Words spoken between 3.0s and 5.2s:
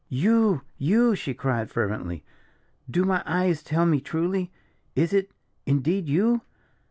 my eyes tell me truly? Is